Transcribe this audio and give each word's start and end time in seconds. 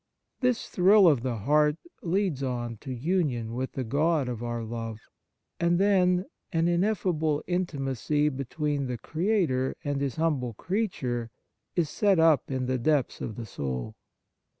This 0.39 0.67
thrill 0.67 1.07
of 1.07 1.21
the 1.21 1.35
heart 1.35 1.75
leads 2.01 2.41
on 2.41 2.77
to 2.77 2.91
union 2.91 3.53
with 3.53 3.73
the 3.73 3.83
God 3.83 4.27
of 4.27 4.41
our 4.41 4.63
love, 4.63 4.97
and 5.59 5.77
then, 5.77 6.25
an 6.51 6.67
ineffable 6.67 7.43
intimacy 7.45 8.27
between 8.29 8.87
the 8.87 8.97
Creator 8.97 9.77
and 9.83 10.01
His 10.01 10.15
humble 10.15 10.55
creature 10.55 11.29
is 11.75 11.87
set 11.87 12.17
up 12.17 12.49
in 12.49 12.65
the 12.65 12.79
depths 12.79 13.21
of 13.21 13.35
the 13.35 13.45
soul. 13.45 13.93